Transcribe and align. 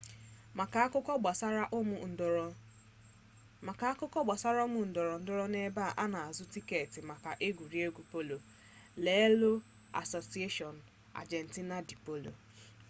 maka 3.67 3.87
akụkọ 3.97 4.17
gbasara 4.17 4.63
ụmụ 4.65 4.81
ndorondoro 4.91 5.45
na 5.53 5.59
ebe 5.67 5.81
a 6.03 6.05
na-azụ 6.13 6.43
tiketi 6.53 6.99
maka 7.09 7.29
egwuregwu 7.47 8.01
polo 8.11 8.37
lelee 9.03 9.57
asociacion 10.01 10.75
argentina 11.21 11.75
de 11.87 11.95
polo 12.05 12.31